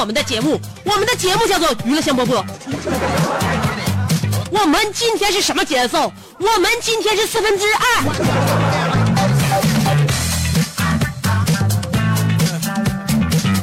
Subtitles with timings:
[0.00, 2.42] 我们的节目，我们的节目叫做娱乐香饽饽。
[4.50, 6.10] 我们今天是什么节奏？
[6.38, 8.02] 我们今天是四分之二。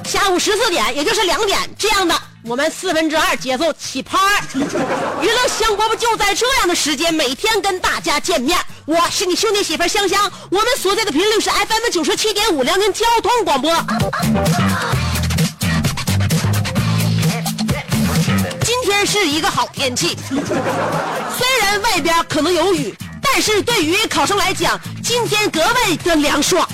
[0.06, 4.44] 下午十四点，也就是两点这样的，我们四分之二节奏起拍儿。
[4.54, 8.60] 娱乐香饽饽就在这样的时间，每天跟大家见面。
[8.86, 13.76] 我是你兄弟媳妇香香，我们所在的频率是 FM 九十七点五辽宁交通广播。
[18.98, 26.68] 真是一个好天气，虽然外边可能有雨，但是对于考生来讲，今天格外的凉爽。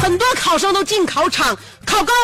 [0.00, 2.14] 很多考生都进考场考公，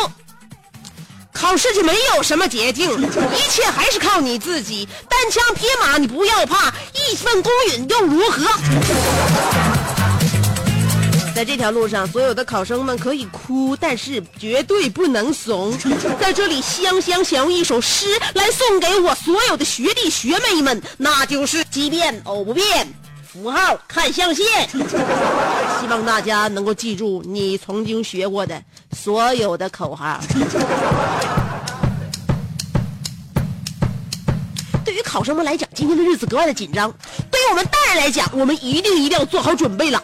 [1.33, 4.89] 考试就没有什么捷径，一切还是靠你自己。
[5.09, 8.47] 单枪匹马你不要怕，一份公允又如何？
[11.34, 15.76] 在这条路上，所有的考生们可以哭，但是绝对不能怂。
[16.20, 22.87] 在这里，香香想用一首诗来送给我所有的学弟学妹们，那就是“奇变偶不变，
[23.25, 24.44] 符号看象限”。
[25.81, 28.62] 希望大家能够记住你曾经学过的
[28.93, 30.20] 所有的口号。
[34.84, 36.91] 对于考生们来讲，今天的日子格外的紧张；
[37.31, 40.03] 对于我们大人来讲，我们一定一定要做好准备了。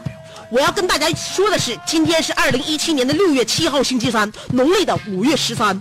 [0.50, 5.78] 我要跟大家说的是，今天是二零一七年的六月七号，星期三，农历的五月十三。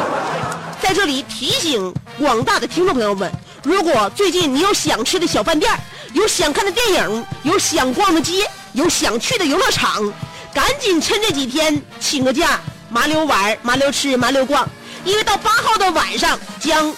[0.82, 5.72] 在这里提醒广大的听众朋友们，如果最近你有想吃的小饭店，
[6.12, 10.12] 有想看的电影，有想逛的街，有想去的游乐场，
[10.52, 14.68] 赶紧趁这几天请个假，麻溜玩、麻溜吃、麻溜逛，
[15.06, 16.94] 因为到八号的晚上将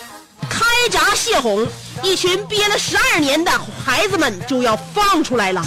[0.50, 1.64] 开闸泄洪，
[2.02, 3.50] 一群憋了十二年的
[3.84, 5.64] 孩子们就要放出来了。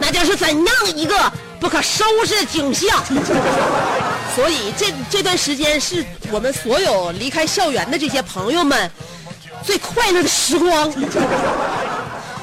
[0.00, 1.14] 那将是怎样一个
[1.60, 3.02] 不可收拾的景象？
[4.34, 8.90] 所以这这段时间是我们所有离开校园的这些朋友们
[9.62, 10.92] 最快乐的时光。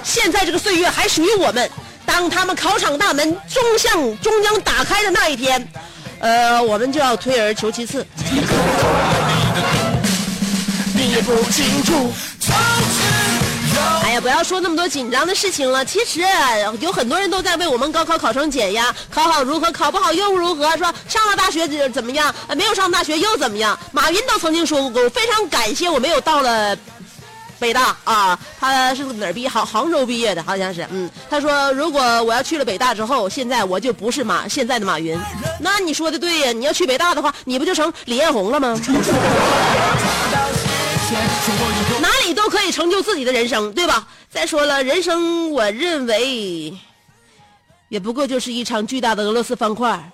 [0.03, 1.69] 现在这个岁月还属于我们，
[2.06, 5.68] 当他们考场大门终向终将打开的那一天，
[6.19, 8.06] 呃，我们就要退而求其次。
[10.96, 12.14] 你不清楚，
[14.03, 15.84] 哎呀，不要说那么多紧张的事情了。
[15.84, 16.22] 其实
[16.80, 20.78] 有很多人都在为我们高考考生减压，考好如何，考不好又如何？
[20.78, 22.34] 说上了大学怎怎么样？
[22.47, 23.78] 呃没有上大学又怎么样？
[23.91, 26.78] 马云都曾经说过，我非常感谢我没有到了。
[27.63, 29.47] 北大啊，他是哪儿毕业？
[29.47, 30.85] 杭杭州毕业的，好像是。
[30.91, 35.17] 嗯，他说如果我要去了北大之后，现在我就不是马现在的马云。
[35.61, 38.78] 那你说的对呀，你要去北大的话，你不就成李彦宏了吗？
[42.02, 44.05] 哪里都可以成就自己的人生，对吧？
[44.29, 46.78] 再说了，人生我认为
[47.87, 50.11] 也不过就是一场巨大的俄罗斯方块，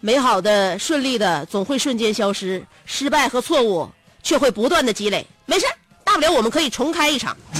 [0.00, 3.88] 美好的、顺利的总会瞬间消失，失败和错误
[4.20, 5.24] 却会不断的积累。
[5.44, 5.66] 没事，
[6.06, 7.36] 大不了我们可以重开一场。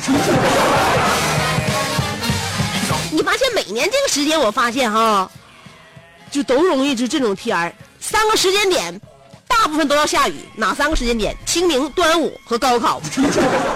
[3.10, 5.28] 你发现每年这个时间，我发现哈，
[6.30, 9.00] 就都容易就这种天儿，三个时间点。
[9.48, 11.36] 大部分都要下雨，哪三个时间点？
[11.46, 13.00] 清明、端午和高考。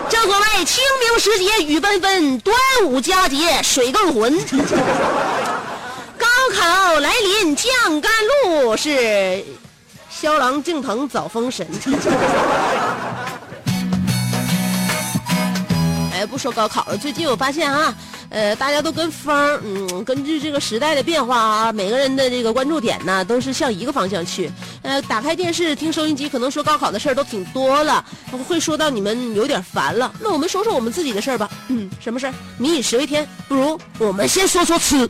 [0.09, 4.39] 正所谓清明时节雨纷纷，端午佳节水更浑。
[6.19, 8.13] 高考来临降甘
[8.45, 9.45] 露，是
[10.11, 11.67] 萧郎敬腾早封神。
[16.21, 17.95] 哎，不说高考了，最近我发现啊，
[18.29, 19.35] 呃，大家都跟风，
[19.65, 24.53] 嗯，根据这个时代的变化啊，每个人的这个关注点呢，都是向一个方向去。
[24.83, 28.05] 呃，打开电视听收音机，可能说高考的事儿都挺多了，
[28.47, 30.13] 会说到你们有点烦了。
[30.21, 31.49] 那我们说说我们自己的事儿吧。
[31.69, 32.35] 嗯，什么事儿？
[32.59, 35.09] 民以食为天，不如我们先说说吃。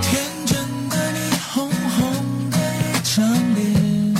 [0.00, 0.56] 天真
[0.88, 1.18] 的你，
[1.52, 3.26] 红红的一张
[3.56, 4.14] 脸。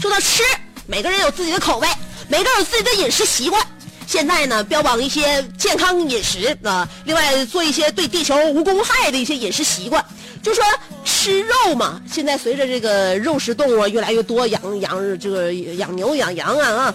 [0.00, 0.42] 说到吃，
[0.86, 1.88] 每个人有自己的口味，
[2.28, 3.60] 每个人有自己的饮食习惯。
[4.06, 10.04] 现在呢，标榜一些健康饮食啊，另外做一些对地球无公害的一些饮食习惯。
[10.42, 10.64] 就说
[11.04, 16.94] 吃肉嘛，现在随着这个肉食动物越来越多，养养这个养牛养羊啊啊，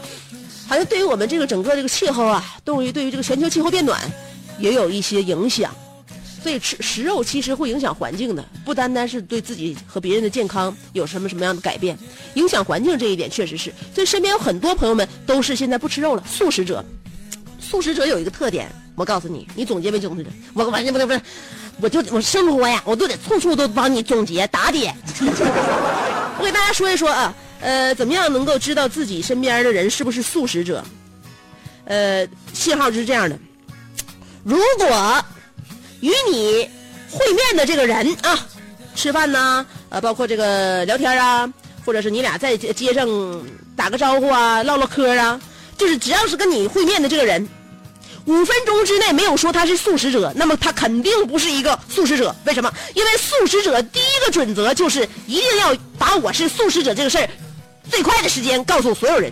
[0.68, 4.00] 好像对于我们这个整个这个气候啊，对于对于这个全球气候变暖
[4.57, 5.74] 也有一些影响。
[6.44, 11.98] 所以吃食肉其实会影响环境的，不单单是对自己和别人的健康有什么什么样的改变，
[12.34, 13.74] 影响环境这一点确实是。
[13.95, 16.84] 所以身边有很多朋友们都是现在不吃肉了，素食者。
[17.62, 20.25] 素食者有一个特点，我告诉你，你总结没总结？
[20.54, 21.22] 我完全不是不是，
[21.80, 24.94] 我就我生活呀，我都得处处都帮你总结打点。
[26.38, 30.84] 我给大家说一说啊，呃，怎么样能够知道自己身边的人是不是素食者？
[31.86, 33.39] 呃，信号是这样的，
[34.44, 35.25] 如果
[36.03, 36.69] 与你
[37.09, 38.38] 会面的这个人啊，
[38.94, 41.50] 吃饭呢，呃，包括这个聊天啊，
[41.85, 43.07] 或者是你俩在街上
[43.73, 45.39] 打个招呼啊，唠唠嗑啊，
[45.77, 47.47] 就是只要是跟你会面的这个人，
[48.25, 52.35] 五分钟之内没有说他是素食者，那么他肯定不是一个素食者。
[52.44, 52.69] 为什么？
[52.95, 57.29] 因为素食者第一个准则就是一定要把我是素食者这个事儿，
[57.89, 59.31] 最快的时间告诉所有人。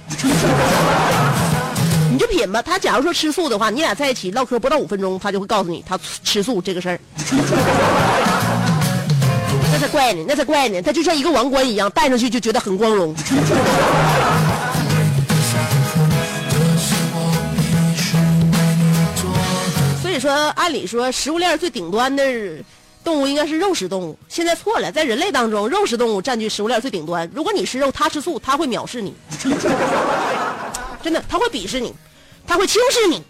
[2.21, 7.00] 食品吧，他假如说吃素的话，你俩在一起唠嗑不到五分钟，他就会告诉你他吃素这个事儿。
[9.73, 13.15] 那才怪呢，那才怪呢，他就像一个王冠一样，戴上去就觉得很光荣。
[20.03, 22.23] 所以说，按理说食物链最顶端的
[23.03, 27.27] 动物应该是肉食动物，现在错了，在人类当中，肉食动物占据食物链最顶端。
[27.33, 29.12] 如果你吃肉，他吃素，他会藐视你。
[31.01, 31.91] 真的，他会鄙视你，
[32.51, 33.24] 他会轻视你。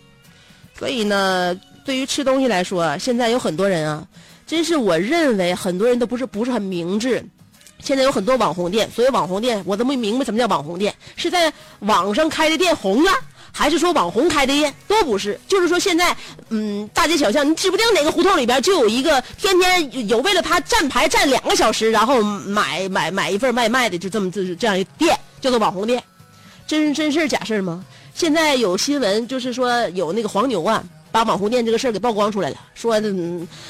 [0.78, 4.08] 所以呢，对于吃东西来说，现在有很多人啊，
[4.48, 7.24] 真是我认为很多人都不是不是很明智。
[7.84, 13.12] 现在有很多网红店，所谓网红店，我都没明白什么叫网红店，是在网上开的店红了，
[13.52, 14.74] 还是说网红开的店？
[14.88, 16.16] 都不是，就是说现在，
[16.50, 26.02] 嗯，大街小巷，你指不定哪个胡同里边就有一个天天有为了他站牌站两个小时，然后买买买一份外卖的，就这么这这样一店，叫做网红店。
[26.68, 27.84] 真真事假事吗？
[28.14, 33.02] 现在有新闻，就是说有那个黄牛啊，把网红店这个事儿给曝光出来了，说、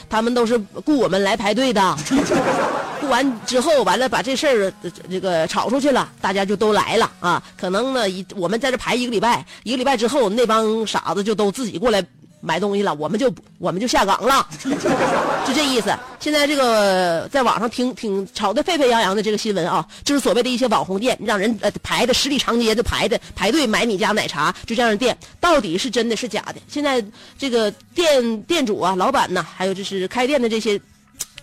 [0.10, 1.98] 他们都是雇我们来排队的，
[3.00, 4.74] 雇完之后完了把这事儿
[5.10, 7.42] 这个炒出去了，大家就都来了啊。
[7.58, 12.04] 可能呢，一我们在这排一个礼拜，一个礼拜之后，那帮傻子就都自己过来
[12.42, 14.46] 买东西了，我们就我们就下岗了，
[15.48, 15.96] 就这意思。
[16.20, 26.56] 现在这个在网上听听炒得沸沸扬扬的这个新闻啊，就是所谓的一些网红店，让人呃排的十里长街就排的排队买你家奶茶，就这样的店，到底是真的是假的？
[26.68, 27.04] 现在
[27.38, 30.80] 这个店店主啊、老板呐，还有就是开店的这些。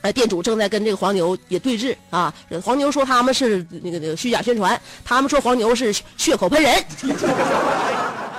[0.00, 2.32] 呃，店主正在跟这个黄牛也对峙啊。
[2.62, 6.84] 黄牛说他们是那个那个虚假宣传，他们说黄牛是血口喷人，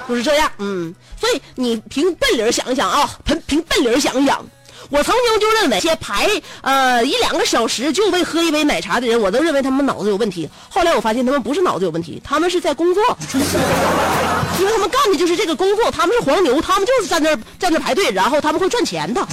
[0.09, 0.51] 就是这样。
[0.57, 4.43] 嗯，所以你凭笨理想一想啊，凭凭笨理想一想，
[4.89, 6.27] 我曾经就认为，些排
[6.61, 10.49] 呃一两个小时就为喝一杯奶茶的人，我都认为他们脑子有问题。
[10.67, 13.03] 后来我发现他们不是脑子有问题，他们是在工作，
[14.59, 19.25] 因为他们干的就是这个工作，他们是黄牛，他们就是在那在那排队，然后他们会赚钱的。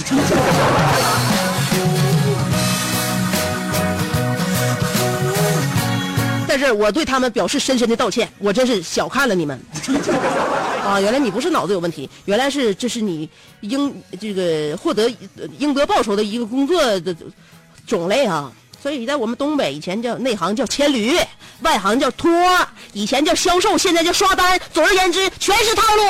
[6.57, 9.59] 在这儿，我对他们表示深深的道歉，我真是小看了你们。
[10.83, 13.29] 啊，原来你不是脑子有问题，原来是这是你
[13.61, 15.03] 应这个获得
[15.37, 17.15] 呃应得报酬的一个工作的
[17.85, 18.51] 种类啊。
[18.81, 21.17] 所以在我们东北以前叫内行叫牵驴，
[21.61, 22.29] 外行叫托，
[22.93, 24.59] 以前叫销售，现在叫刷单。
[24.73, 26.03] 总而言之，全是套路。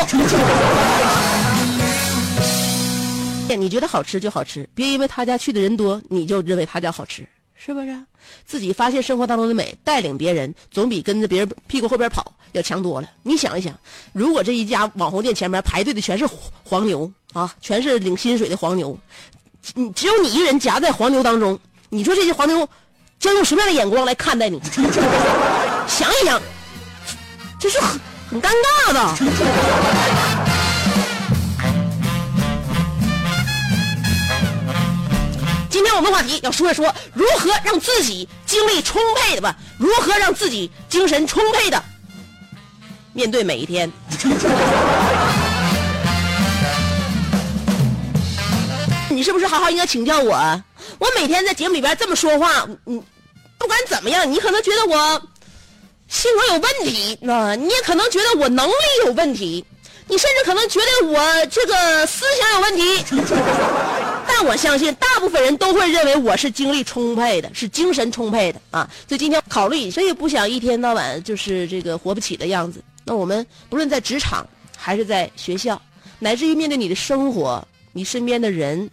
[3.57, 7.27] 你觉得好吃就好吃，别因为他家去的人多，你就认为他家好吃，
[7.57, 7.99] 是不是？
[8.45, 13.09] 自己发现生活当中的美，带领别人，总比跟着别人屁股后边跑要强多了。
[13.23, 13.73] 你想一想，
[14.13, 16.25] 如果这一家网红店前面排队的全是
[16.63, 18.97] 黄牛啊，全是领薪水的黄牛，
[19.73, 21.59] 你只有你一人夹在黄牛当中，
[21.89, 22.69] 你说这些黄牛
[23.19, 24.61] 将用什么样的眼光来看待你？
[25.87, 26.39] 想一想，
[27.59, 27.99] 这是很
[28.29, 28.49] 很尴
[28.85, 30.26] 尬的。
[35.97, 39.55] 我们话题要说一说如何让自己精力充沛的吧？
[39.79, 41.83] 如何让自己精神充沛的
[43.13, 43.91] 面对每一天？
[49.09, 50.35] 你是不是好好应该请教我？
[50.99, 53.03] 我每天在节目里边这么说话，嗯，
[53.57, 55.19] 不管怎么样，你可能觉得我
[56.07, 58.73] 性格有问题，那、你也可能觉得我能力
[59.07, 59.65] 有问题，
[60.09, 62.81] 你甚至可能觉得我这个思想有问题。
[64.27, 68.89] 但我相信，大部分人都会认为我是精力充沛的，是精神充沛的啊。
[69.07, 72.83] 所以今天考虑，谁也不想一天到晚就是这个活不起的样子。
[73.03, 74.47] 那我们不论在职场，
[74.77, 75.81] 还是在学校，
[76.19, 78.89] 乃至于面对你的生活，你身边的人，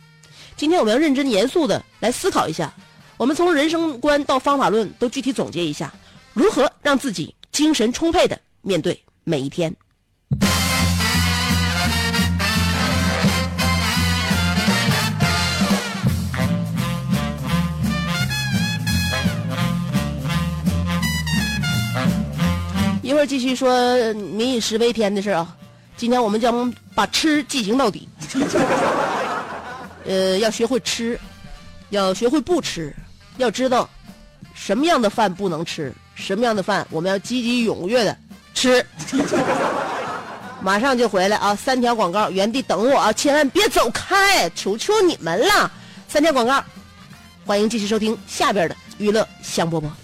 [0.56, 2.72] 今天我们要认真严肃的来思考一下。
[3.16, 5.92] 我们从人生观到方法论都具体总结一下，
[6.32, 9.74] 如何让自己精神充沛的面对每一天。
[23.26, 25.56] 继续说民以食为天的事啊。
[25.96, 28.08] 今天我们将把吃进行到底。
[30.06, 31.18] 呃，要学会吃，
[31.90, 32.94] 要学会不吃，
[33.38, 33.88] 要知道
[34.54, 38.16] 什么样的饭不能吃，什么样的饭我们要积极踊跃的
[38.52, 38.84] 吃。
[40.60, 41.54] 马上就回来啊！
[41.54, 43.12] 三条广告，原地等我啊！
[43.12, 45.70] 千万别走开，求求你们了！
[46.08, 46.64] 三条广告，
[47.44, 50.03] 欢迎继续收听下边的娱乐香饽饽。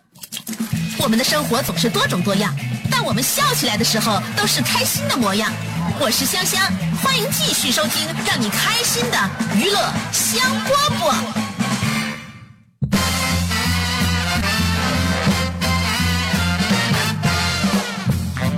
[1.01, 2.55] 我们的生活总是多种多样，
[2.89, 5.51] 但我们笑起来的时候都是开心的模样。
[5.99, 6.61] 我是香香，
[7.01, 9.17] 欢迎继续收听让你开心的
[9.55, 11.15] 娱乐香饽饽。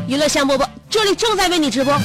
[0.05, 1.97] 娱乐香饽饽，这里正在为你直播。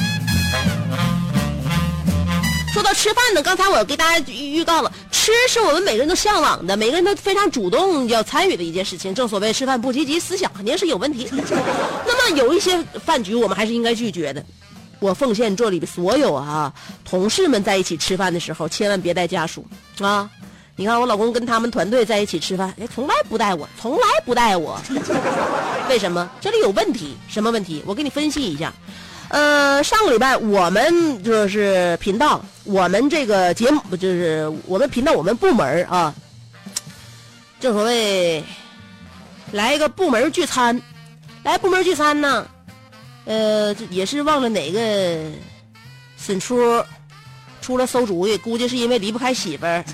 [2.73, 4.91] 说到吃饭呢，刚才我给大家预告了，
[5.29, 9.13] 吃是我们每个人都向往的，每个人都非常主动要参与的一件事情。
[9.13, 11.27] 正所谓吃饭不积极，思想肯定是有问题。
[12.05, 14.43] 那么有一些饭局我们还是应该拒绝的。
[14.99, 16.73] 我奉献这里的所有啊
[17.05, 19.65] 同事们在一起吃饭的时候，千万别带家属
[20.01, 20.29] 啊！
[20.75, 24.79] 你看我老公跟他们团队在一起吃饭，哎，从来不带我，从来不带我。
[25.89, 26.29] 为什么？
[26.39, 27.81] 这里有问题，什么问题？
[27.85, 28.73] 我给你分析一下。
[29.29, 36.13] 呃，上个礼拜我们就是频道，我们这个节目就是我们频道我们部门啊，
[37.59, 38.43] 正所谓
[39.51, 40.81] 来一个部门聚餐，
[41.43, 42.47] 来部门聚餐呢，
[43.25, 44.79] 呃，也是忘了哪个
[46.17, 46.83] 沈出
[47.61, 49.85] 出了馊主意，估计是因为离不开媳妇儿，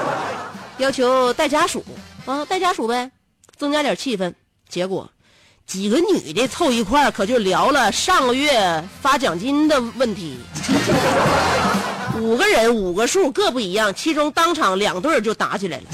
[0.78, 1.84] 要求带家属
[2.24, 3.10] 啊，带家属呗，
[3.58, 4.32] 增加点气氛。
[4.66, 5.11] 结果
[5.66, 10.36] 几个女的凑一块，可就聊了上个月发奖金的问题。
[12.20, 15.84] 五个人五个数各不一样，其中当场两对就打起来了。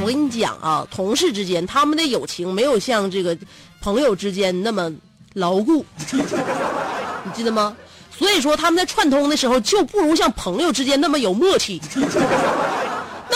[0.00, 3.38] 我跟你讲啊，同事之间他们的友情没有像这个
[3.80, 4.90] 朋友之间那么
[5.34, 7.76] 牢固，你记得吗？
[8.18, 11.80] 所以说他们在串通的时候就不如像朋友之间那么有默契。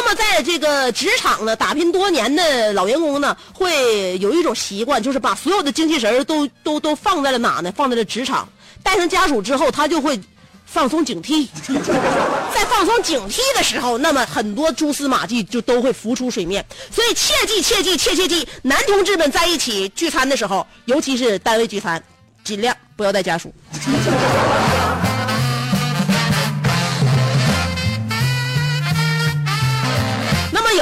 [0.06, 7.72] 那么在这个职场呢，打拼多年的老员工呢，会有一种习惯，就是把所有的精气神都都都放在了哪呢？
[7.72, 8.48] 放在了职场。
[8.84, 10.16] 带上家属之后，他就会
[10.64, 11.48] 放松警惕。
[12.54, 16.64] 在放松警惕的时候，那么很多蛛丝马迹就都会浮出水面。
[16.88, 22.00] 所以切记切记切切记，男同志们在一起聚餐的时候，尤其是单位聚餐，
[22.44, 23.52] 尽量不要带家属。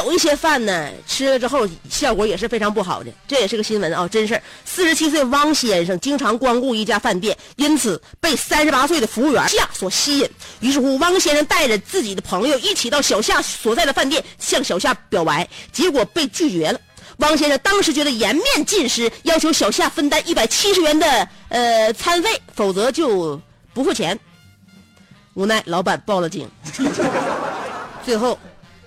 [0.04, 4.42] 有一些饭呢，吃了之后效果也是非常不好的，这也是个新闻啊，真事儿。
[4.64, 10.30] 四十七岁汪先生经常光顾一家饭店，因此被三十八岁的服务员夏所吸引。
[10.61, 16.78] 于是乎，汪先生带着自己的朋友一起到小夏所在的饭店向小夏表白，结果被拒绝了。
[17.18, 23.40] 汪先生当时觉得颜面尽失，要求小夏分担一百七十元的呃餐费，否则就
[23.73, 24.18] 不付钱。
[25.32, 26.46] 无奈老板报了警，
[28.04, 28.38] 最后。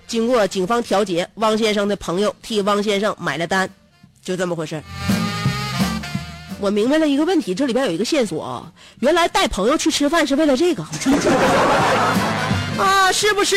[0.08, 3.68] 经过警方调解，汪先生的朋友替汪先生买了单，
[4.24, 4.82] 就这么回事
[6.58, 10.82] 我明白了一个问题，这里边有一个线索啊，原来带朋友去吃饭是为了这个
[12.82, 13.56] 啊，是不是？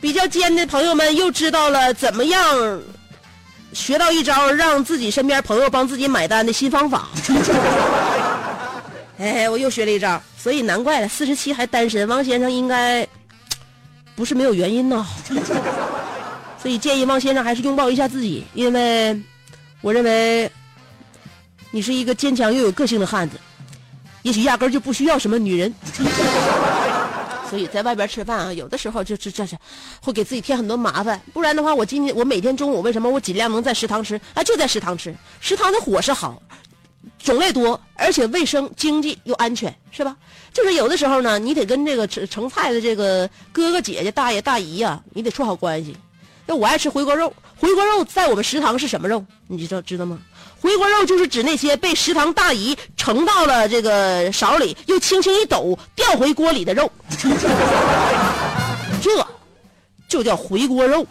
[0.00, 2.80] 比较尖的朋友们又知道了怎么样
[3.72, 7.08] 学到一招让自己身边朋友帮自己买单的新方法。
[9.18, 13.04] 哎，我又学了一招，所以难怪了，四十七还单身，王先生应该
[14.18, 15.06] 不是没有原因呢。
[16.60, 19.16] 所以建议汪先生还是拥抱一下自己，因为
[19.80, 20.50] 我认为
[21.70, 23.38] 你是一个坚强又有个性的汉子，
[24.22, 25.72] 也许压根就不需要什么女人。
[27.48, 29.56] 所以在外边吃饭啊，有的时候就这这是
[30.02, 31.18] 会给自己添很多麻烦。
[31.32, 34.42] 不然的话，我今天我每天中午为什么我尽量能在食堂吃啊？
[34.42, 36.42] 就在食堂吃，食堂的伙食好，
[37.22, 40.16] 种类多，而且卫生、经济又安全，是吧？
[40.52, 45.96] 就是有的时候呢，你得跟这个盛菜的这个哥哥姐姐、大爷大姨呀、你得处好关系。
[46.46, 49.22] 那我爱吃回锅肉，回锅肉在我们食堂是什么肉？
[49.46, 50.18] 你知道知道吗？
[50.60, 56.90] 回锅肉就是指那些被食堂大姨盛到了这个勺里，又轻轻一抖掉回锅里的肉，
[59.02, 59.24] 这
[60.08, 61.06] 就叫回锅肉。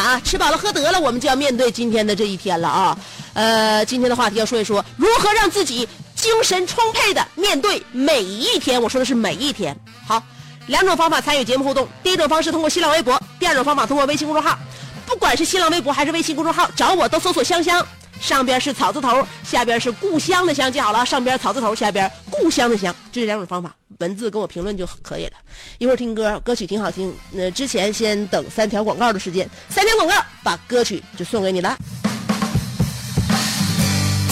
[0.00, 2.98] 啊，吃饱了喝得了，我们就要面对今天的这一天了啊。
[3.34, 8.80] 呃，今天的话题要说一说如何让自己精神充沛的面对每一天。
[8.80, 9.76] 我说的是每一天。
[10.06, 10.22] 好，
[10.66, 11.86] 两种方法参与节目互动。
[12.02, 14.58] 第一种方式通过新浪微博，第二种方法通过微信公众号。
[15.06, 17.84] 不管是新浪微博还是微信公众号，找我都搜索“香香”，
[18.20, 25.32] 上边是草字头，下边是故乡的乡，记好了，上边草字头，下边故乡的乡，就这两种方法，文字跟我评论就可以了。
[25.78, 27.12] 一会儿听歌，歌曲挺好听。
[27.34, 31.76] 呃，之前先等三条广告的时间，三条广告把歌曲就送给你了。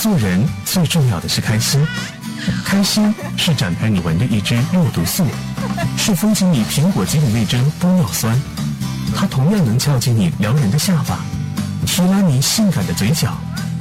[0.01, 1.85] 做人最重要的是开心，
[2.65, 5.27] 开心是展开你纹的一支肉毒素，
[5.97, 8.41] 是封紧你苹果肌的那针玻尿酸，
[9.17, 11.19] 它同样能翘起你撩人的下巴，
[11.85, 13.37] 提拉你性感的嘴角，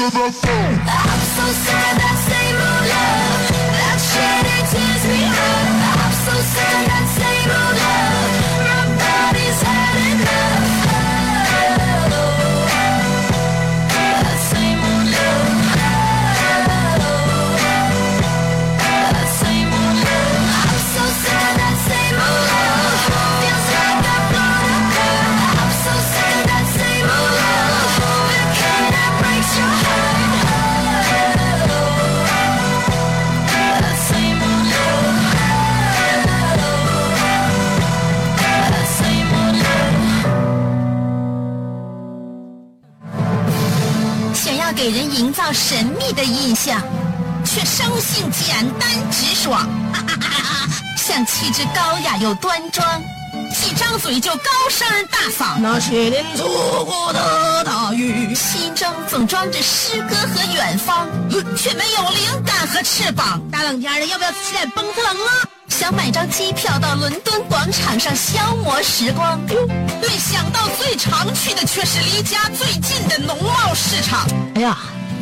[0.00, 0.78] Of the phone.
[0.86, 2.03] I'm so sad
[48.54, 49.68] 简单直爽，
[50.96, 53.02] 像气质高雅又端庄，
[53.66, 55.58] 一张嘴就高声大嗓。
[55.58, 61.08] 那些年错过的大雨，心中总装着诗歌和远方，
[61.56, 63.42] 却没有灵感和翅膀。
[63.50, 65.30] 大冷天的，要不要吃点蹦特冷啊？
[65.68, 69.36] 想买张机票到伦敦广场上消磨时光，
[70.00, 74.24] 没想到最常去的却是离家最近的农贸市场。
[74.54, 74.78] 哎呀，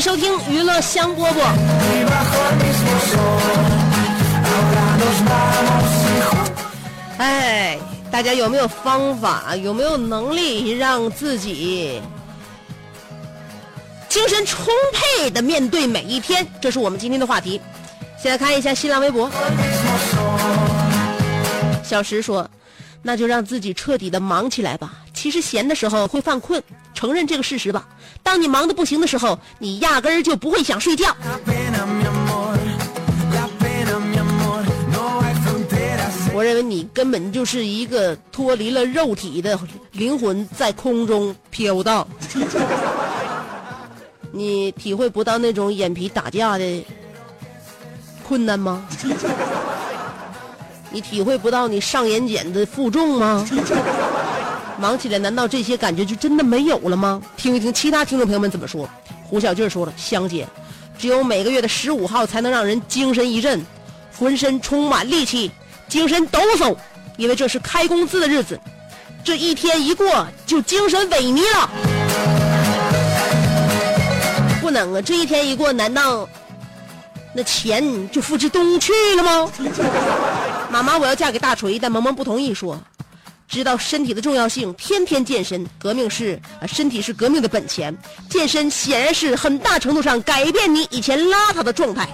[0.00, 1.42] 收听娱乐香饽饽。
[7.18, 7.78] 哎，
[8.10, 9.54] 大家有没有方法？
[9.56, 12.00] 有没有能力让自己
[14.08, 16.46] 精神充沛的面对每一天？
[16.62, 17.60] 这是我们今天的话题。
[18.22, 19.30] 先来看一下新浪微博，
[21.82, 22.48] 小石说
[23.02, 24.92] ：“那就让自己彻底的忙起来吧。
[25.12, 26.62] 其实闲的时候会犯困，
[27.00, 27.88] 承认这个事实吧。
[28.22, 31.16] 当你忙得不行的时候，你压根儿就不会想睡觉。
[36.34, 39.58] 我认为你根本就是一个脱离了肉体的
[39.92, 42.06] 灵魂，在空中飘荡。
[44.30, 46.84] 你体会不到那种眼皮打架的
[48.22, 48.86] 困难吗？
[50.90, 53.46] 你体会不到你上眼睑的负重吗？
[54.80, 57.20] 忙起来，难道这些感觉就真的没有了吗？
[57.36, 58.88] 听一听其他听众朋友们怎么说。
[59.22, 60.48] 胡小俊说了：“香姐，
[60.98, 63.62] 只有每个月的十五号才能让人精神一振，
[64.18, 65.50] 浑身充满力气，
[65.86, 66.74] 精神抖擞，
[67.18, 68.58] 因为这是开工资的日子。
[69.22, 71.70] 这一天一过，就精神萎靡了。
[74.62, 75.02] 不能啊！
[75.02, 76.26] 这一天一过，难道
[77.34, 79.52] 那钱就付之东去了吗？
[80.72, 82.80] 妈妈，我要嫁给大锤，但萌萌不同意说。
[83.50, 87.94] 知道身体的重要性，天天健身，革命是身体是革命的本钱。
[88.28, 92.08] 健身显然是很大程度上改变你以前邋遢的状态。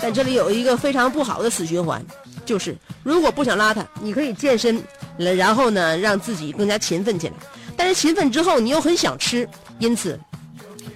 [0.00, 2.02] 但这里有一个非常不好的死循环，
[2.46, 4.82] 就是如果不想邋遢，你可以健身，
[5.18, 7.34] 然后呢让自己更加勤奋起来。
[7.76, 9.46] 但是勤奋之后，你又很想吃，
[9.78, 10.18] 因此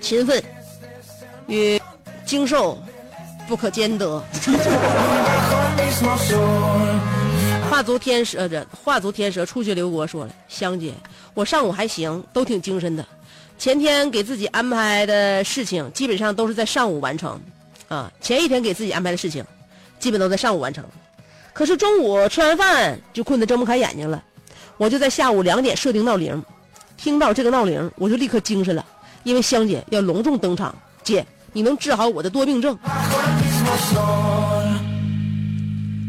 [0.00, 0.42] 勤奋
[1.48, 1.78] 与
[2.24, 2.82] 精瘦
[3.46, 4.24] 不可兼得。
[7.70, 10.92] 画足天蛇，呃，这画足天蛇出去刘国说了，香姐，
[11.34, 13.06] 我上午还行，都挺精神的。
[13.58, 17.40] 前天给自己安排的事情，基本上都是在上午完成，
[17.88, 19.44] 啊，前一天给自己安排的事情，
[20.00, 20.84] 基本都在上午完成。
[21.52, 24.22] 可是中午吃完饭就困得睁不开眼睛了，
[24.76, 26.42] 我就在下午两点设定闹铃，
[26.96, 28.84] 听到这个闹铃，我就立刻精神了，
[29.22, 32.76] 因为香姐要隆重登场，姐，你能治好我的多病症。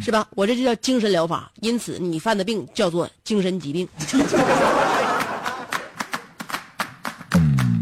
[0.06, 0.28] 是吧？
[0.36, 3.90] 我这就叫精神疗法，因此你犯的病叫做精神疾病。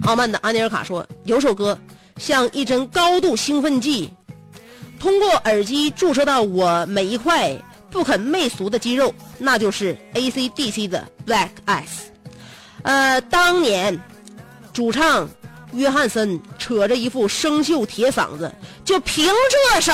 [0.05, 1.77] 傲慢的安尼尔卡说，有首歌
[2.15, 4.09] 像一针高度兴奋剂，
[5.01, 7.53] 通过耳机注射到我每一块
[7.91, 12.07] 不肯媚俗的肌肉，那就是 A.C.D.C 的 Black Eyes。
[12.83, 13.99] 呃，当年
[14.71, 15.29] 主唱
[15.73, 18.51] 约翰森扯着一副生锈铁嗓子，
[18.85, 19.27] 就凭
[19.73, 19.93] 这首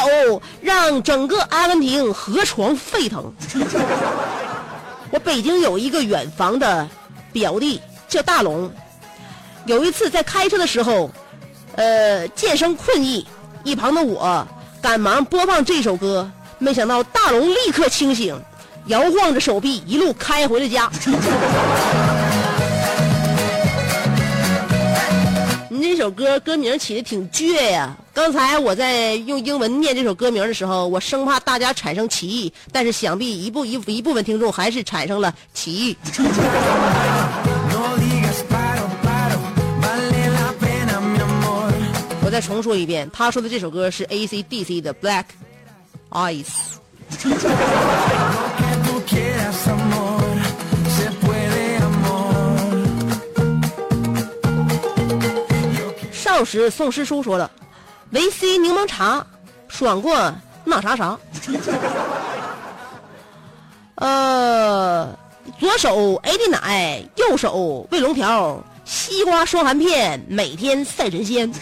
[0.61, 3.33] 让整个阿根廷河床沸腾。
[5.11, 6.87] 我北京有一个远房的
[7.31, 8.71] 表弟叫大龙，
[9.65, 11.09] 有一次在开车的时候，
[11.75, 13.25] 呃，渐生困意，
[13.63, 14.47] 一旁的我
[14.81, 18.39] 赶忙播放这首歌，没想到大龙立刻清醒，
[18.85, 20.91] 摇晃着手臂一路开回了家。
[25.89, 27.97] 这首歌歌名起的挺倔呀！
[28.13, 35.97] 刚才我在用英文念这首歌名的时候，我生怕大家产生歧义，但是想必一部一一部分听众还是产生了歧义。
[42.21, 45.23] 我再重说一遍，他说的这首歌是 A.C.D.C 的《Black
[46.11, 46.45] Eyes》。
[56.39, 57.51] 少时宋师叔说了，
[58.11, 59.27] 维 C 柠檬茶
[59.67, 61.19] 爽过那啥啥。
[63.95, 65.09] 呃，
[65.59, 71.51] 左手 AD 奶，右手卫龙条，西瓜霜含片，每天赛神仙。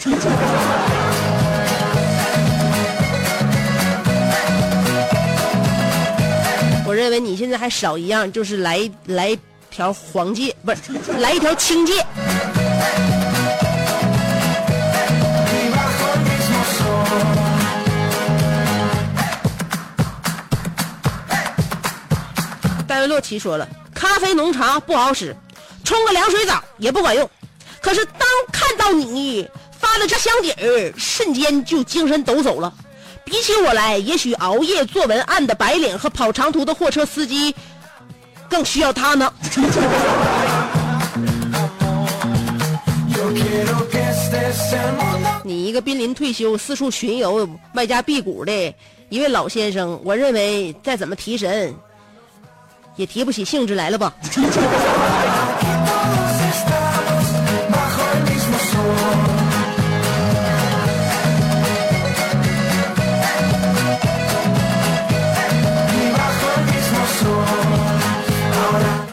[6.86, 9.36] 我认为你现在还少一样，就是来来
[9.72, 11.94] 条黄戒，不是来一条青戒。
[23.06, 25.36] 洛奇说了，咖啡浓茶不好使，
[25.84, 27.28] 冲个凉水澡也不管用。
[27.80, 32.72] 可是当看到你发的这箱底儿，瞬间就精神抖擞了。
[33.24, 37.54] 比起我来，也许熬夜做文案的白领和跑长途的货车司机
[38.48, 39.32] 更需要它呢。
[45.44, 48.74] 你一个濒临退休、四处巡游、外加辟谷的
[49.08, 51.74] 一位老先生，我认为再怎么提神，
[52.98, 54.12] 也提不起兴致来了吧？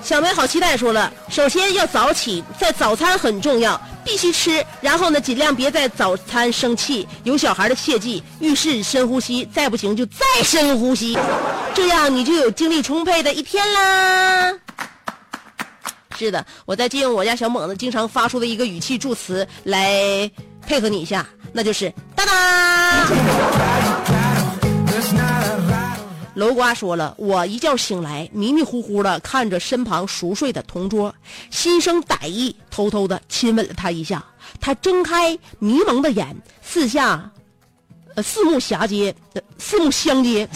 [0.04, 4.66] 小梅好期待说了首先要早起在早餐很重要必须吃。
[4.80, 11.18] 然后呢，尽量别在早餐生气，有小孩的切记，遇事深呼吸，再不行就再深呼吸，
[11.74, 14.54] 这样你就有精力充沛的一天啦。
[16.18, 20.32] 是的，我在借用我家小猛子经常发出的一个语气助词来
[20.66, 23.10] 配合你一下，那就是哒哒。
[26.36, 31.16] 楼瓜说了，我一觉醒来，迷迷糊糊的看着身旁熟睡的同桌，
[31.50, 34.24] 心生歹意，偷偷的亲吻了他一下。
[34.60, 37.32] 他睁开迷蒙的眼，四下，
[38.16, 39.16] 呃，四目狭接，
[39.58, 40.48] 四目相接，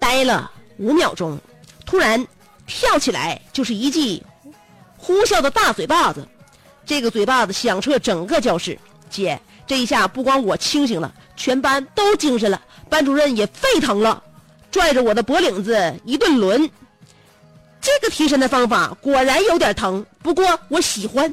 [0.00, 1.38] 呆了五秒钟，
[1.86, 2.26] 突然
[2.66, 4.20] 跳起来，就是一记
[4.96, 6.26] 呼啸的大嘴巴子。
[6.84, 8.76] 这个嘴巴子响彻整个教室。
[9.08, 14.22] 姐，这一下不光我清醒了，全班都精神了，班主任也沸腾了，
[14.70, 16.70] 拽着我的脖领子一顿抡。
[17.80, 21.32] 这个提神的方法果然有点疼，不过我喜欢。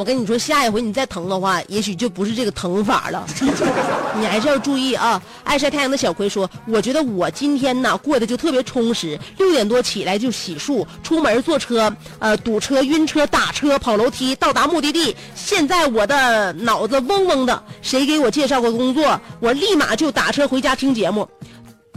[0.00, 3.26] 我跟你说，下一回你再疼的话，也许就不是这个疼法了。
[4.18, 5.22] 你还是要注意啊！
[5.44, 15.14] 爱晒太阳的小葵说：“我觉得我今天呢过得就特别充实，六点多起来就洗漱，出门坐车，呃，堵车、晕车、打车、跑楼梯，到达目的地。
[15.34, 21.28] 现在我的脑子嗡嗡的，谁给我介绍个工作，我立马就打车回家听节目。”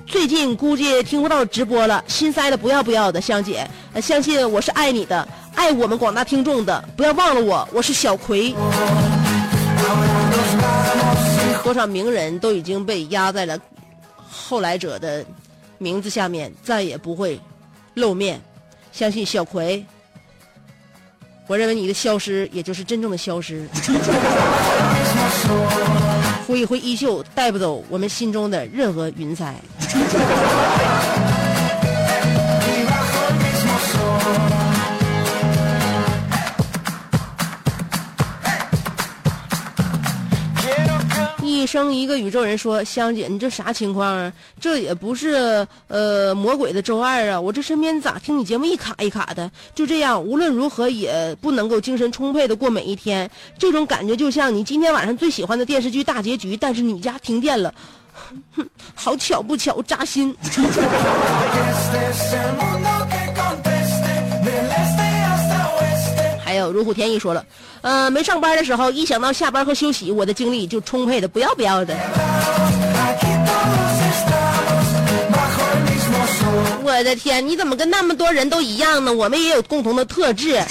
[0.06, 8.54] 最近估计听不到直播了，心塞的不要不要的，香姐，呃相信我是爱你的，爱我们广大听众的，不要忘了我，我是小葵。
[11.64, 13.58] 多少名人都已经被压在了
[14.30, 15.26] 后来者的
[15.78, 17.40] 名字下面，再也不会
[17.94, 18.42] 露面。
[18.92, 19.84] 相信小葵，
[21.48, 23.68] 我认为你的消失也就是真正的消失。
[26.46, 29.56] 挥一挥衣袖，带不走我们心中的任何云彩。
[41.74, 44.32] 生一个宇宙人说：“香姐，你这啥情况啊？
[44.62, 47.42] 这也不是呃魔鬼的周二啊！
[47.42, 49.50] 我这身边咋听你节目一卡一卡的？
[49.74, 53.28] 就这样，无论如何也不能够精神充沛的过每一天。
[53.58, 57.74] 这种感觉就像你今天晚上最喜欢的电视剧大结局，但是你家停电了，
[58.56, 60.36] 哼，好巧不巧，扎心。
[66.46, 67.44] 还有如虎添翼说了，
[67.84, 71.94] 呃，没上班的时候，一想到下班和休息，我的精力就充沛的不要不要的。
[76.82, 79.14] 我的天，你怎么跟那么多人都一样呢？
[79.14, 80.64] 我们也有共同的特质。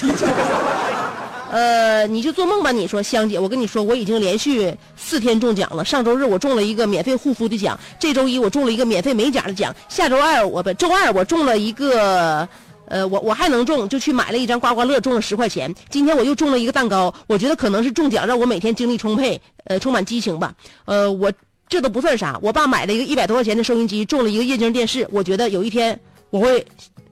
[1.51, 2.73] 呃，你就做梦吧！
[2.73, 5.85] 你说香姐，我跟你说，我已经连续四天中奖了。
[5.85, 12.49] 上周日我中了一个免费护肤的奖，这周一我中了一个免费美甲的奖，下周二我不周二我中了一个，
[12.93, 15.75] 呃，我我还能中，就去买了一张刮刮乐，中了十块钱。
[15.89, 20.53] 今天我又中了一个蛋糕，我觉得可能是中奖让我每天精力充沛，呃，充满激情吧。
[20.85, 21.33] 呃，我
[21.71, 26.63] 这都不算啥，我爸买了一个一百多块钱的收音机，中了一个液晶电视，我觉得有一天我会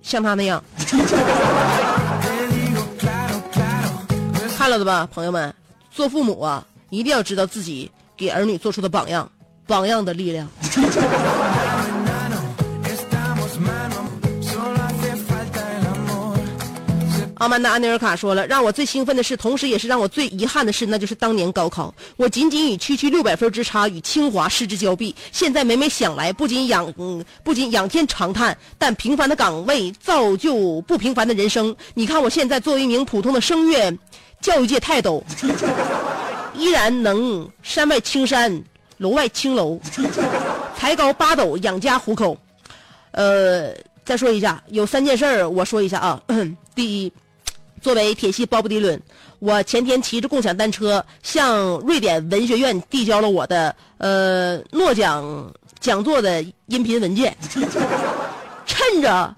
[0.03, 0.63] 像他那样。
[4.59, 5.55] 看了的吧，朋友们，
[5.91, 9.27] 做父母啊，一定要知道自己给儿女做出的榜样，
[9.67, 10.47] 榜样的力量。
[17.41, 25.17] 阿曼达·安尼尔卡说了，让我最兴奋的是，同时也是让我最遗憾的事，那就是当年高考，我仅仅以区区六百分之差与清华失之交臂。
[25.33, 31.75] 现在每每想来，不仅仰、嗯、不仅仰天长叹，但平凡的岗位造就不平凡的人生。
[31.95, 33.91] 你看，我现在作为一名普通的声乐
[34.43, 35.25] 教育界泰斗，
[36.55, 38.63] 依然能山外青山，
[38.99, 39.81] 楼外青楼，
[40.77, 42.37] 才高八斗养家糊口。
[43.13, 43.73] 呃，
[44.05, 46.23] 再说一下，有三件事儿，我说一下啊。
[46.77, 47.11] 第一。
[47.81, 49.01] 作为铁西鲍勃迪伦，
[49.39, 57.35] 我前天骑着共享单车向瑞典文学院递交了我的呃诺奖讲座的音频文件，
[58.67, 59.35] 趁着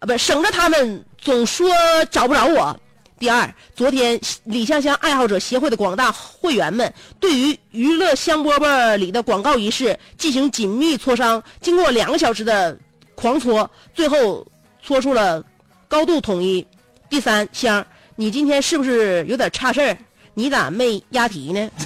[0.00, 1.66] 呃不省着他们总说
[2.10, 2.78] 找不着我。
[3.18, 12.76] 第二，昨天李香香爱好者协会的广大会员们对于娱乐香饽饽里的广告仪式进行紧密磋商，经过两个小时的
[13.14, 14.46] 狂搓，最后
[14.82, 15.42] 搓出了
[15.88, 16.66] 高度统一。
[17.08, 17.84] 第三，香，
[18.16, 19.96] 你今天是不是有点差事儿？
[20.34, 21.70] 你咋没押题呢？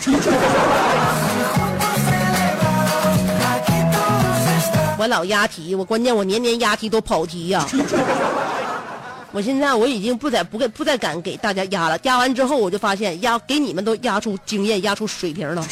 [4.98, 7.66] 我老押题，我关键我年年押题都跑题呀、
[9.32, 15.64] 我现在我已经不再不给不再敢给大家压了，压完之后我就发现压给你们都压出经验，压出水平了。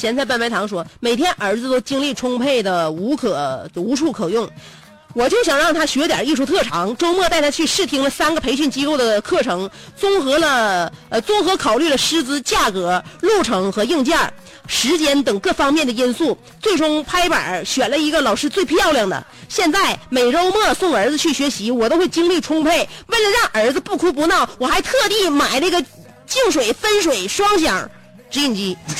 [0.00, 4.48] 咸菜拌白糖说，每天儿子都精力充沛的无可无处可用，
[5.12, 6.96] 我就想让他学点艺术特长。
[6.96, 14.18] 周末带他去试听了三个培训机构的课程，综合了呃综合考虑了师资、价格、路程和硬件、
[14.66, 19.22] 时间等各方面的因素，最终拍板选了一个老师最漂亮的。
[19.50, 22.88] 现在每周末送儿子去学习，我都会精力充沛。
[23.08, 25.84] 为了让儿子不哭不闹，我还特地买了一个
[26.26, 27.90] 净水分水双响
[28.30, 28.78] 直饮机。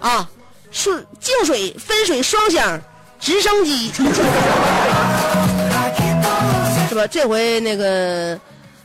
[0.00, 0.26] 啊，
[0.70, 2.80] 是净水分水双响
[3.18, 3.90] 直升机，
[6.88, 7.06] 是吧？
[7.10, 8.38] 这回那个，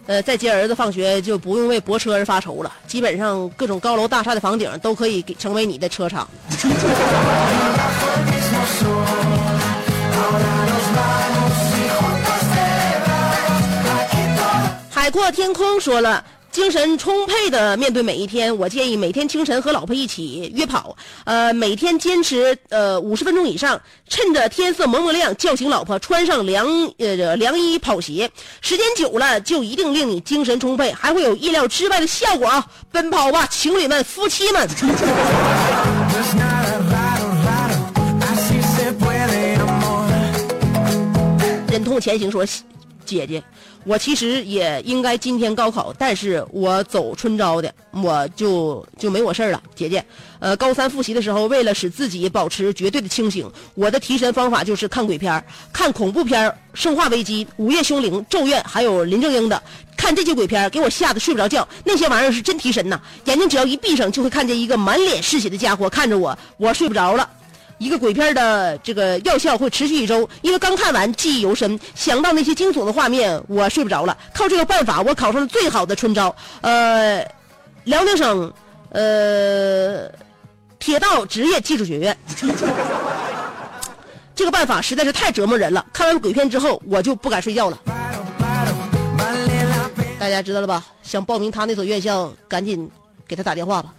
[0.08, 6.26] 呃，在接儿子放学就不用为泊车而发愁了，基本上各种高楼大厦的房顶都可以给成为你的车场。
[14.90, 16.24] 海阔天空说了。
[16.52, 28.30] 精神充沛的面对每一天，我建议每天清晨和老婆一起约跑，呃，每天坚持呃五十分钟以上，趁着天色蒙蒙亮叫醒老婆，穿上凉呃凉衣跑鞋，
[28.62, 32.66] 时间久了就一定令你精神充沛，还会有意料之外的效果啊！
[32.92, 34.68] 奔跑吧，情侣们、夫妻们。
[41.72, 42.44] 忍痛前行说，
[43.16, 43.44] 姐姐。
[43.86, 49.64] 我其实也应该今天高考，但是我走春招的，我就就没我事儿了。
[49.74, 50.04] 姐姐，
[50.40, 59.62] 呃，高三复习的时候，为了使自己保持绝对的清醒，我的提神方法就是看鬼片儿看恐怖片儿生化危机》《午夜凶铃》《咒怨》，还有林正英的。
[59.96, 63.00] 看这些鬼片儿给我吓得睡不着觉，那些玩意儿是真提神呐！
[63.26, 67.30] 眼睛只要一闭上，就会看见一个满脸是血的家伙看着我，我睡不着了。
[67.80, 74.16] 一个鬼片的这个药效会持续一周，因为刚看完记忆犹深，想到那些惊悚的画面，我睡不着了。
[74.34, 77.26] 靠这个办法，我考上了最好的春招，呃，
[77.86, 78.54] 辽宁省
[78.92, 80.12] 呃
[80.78, 82.18] 铁道职业技术学院。
[84.36, 85.86] 这个办法实在是太折磨人了。
[85.92, 87.80] 看完鬼片之后，我就不敢睡觉了。
[90.20, 90.86] 大家知道了吧？
[91.02, 92.92] 想报名他那所院校，赶紧
[93.26, 93.94] 给他打电话吧。